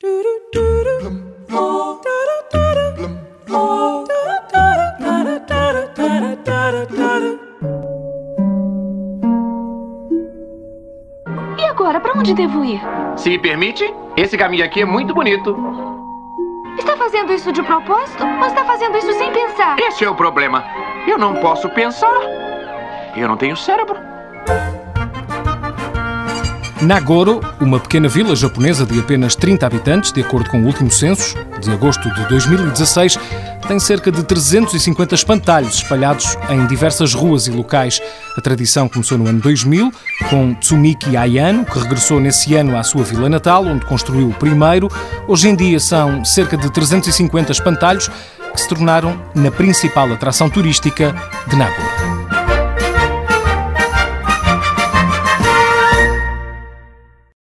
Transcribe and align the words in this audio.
E 0.00 0.04
agora, 11.64 11.98
para 11.98 12.16
onde 12.16 12.32
devo 12.32 12.64
ir? 12.64 12.80
Se 13.16 13.28
me 13.28 13.40
permite, 13.40 13.92
esse 14.16 14.38
caminho 14.38 14.64
aqui 14.64 14.82
é 14.82 14.84
muito 14.84 15.12
bonito. 15.12 15.56
Está 16.78 16.96
fazendo 16.96 17.32
isso 17.32 17.50
de 17.50 17.62
propósito 17.64 18.24
ou 18.24 18.46
está 18.46 18.64
fazendo 18.64 18.96
isso 18.98 19.12
sem 19.14 19.32
pensar? 19.32 19.80
Esse 19.80 20.04
é 20.04 20.10
o 20.10 20.14
problema. 20.14 20.64
Eu 21.08 21.18
não 21.18 21.34
posso 21.34 21.68
pensar. 21.70 22.20
Eu 23.16 23.26
não 23.26 23.36
tenho 23.36 23.56
cérebro. 23.56 23.96
Nagoro, 26.80 27.40
uma 27.60 27.80
pequena 27.80 28.08
vila 28.08 28.36
japonesa 28.36 28.86
de 28.86 29.00
apenas 29.00 29.34
30 29.34 29.66
habitantes, 29.66 30.12
de 30.12 30.20
acordo 30.20 30.48
com 30.48 30.62
o 30.62 30.66
último 30.66 30.90
censo, 30.90 31.36
de 31.60 31.70
agosto 31.72 32.08
de 32.14 32.24
2016, 32.28 33.18
tem 33.66 33.80
cerca 33.80 34.12
de 34.12 34.22
350 34.22 35.14
espantalhos 35.14 35.74
espalhados 35.74 36.36
em 36.48 36.66
diversas 36.66 37.14
ruas 37.14 37.48
e 37.48 37.50
locais. 37.50 38.00
A 38.36 38.40
tradição 38.40 38.88
começou 38.88 39.18
no 39.18 39.26
ano 39.26 39.40
2000, 39.40 39.92
com 40.30 40.54
Tsumiki 40.54 41.16
Ayano, 41.16 41.64
que 41.64 41.78
regressou 41.80 42.20
nesse 42.20 42.54
ano 42.54 42.76
à 42.76 42.84
sua 42.84 43.02
vila 43.02 43.28
natal, 43.28 43.66
onde 43.66 43.84
construiu 43.84 44.28
o 44.28 44.34
primeiro. 44.34 44.88
Hoje 45.26 45.48
em 45.48 45.56
dia 45.56 45.80
são 45.80 46.24
cerca 46.24 46.56
de 46.56 46.70
350 46.70 47.50
espantalhos 47.50 48.08
que 48.52 48.60
se 48.60 48.68
tornaram 48.68 49.20
na 49.34 49.50
principal 49.50 50.12
atração 50.12 50.48
turística 50.48 51.14
de 51.48 51.56
Nagoro. 51.56 51.87